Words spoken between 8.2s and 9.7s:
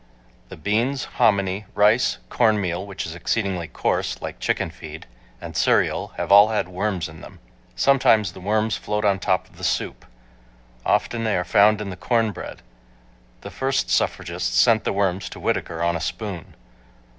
the worms float on top of the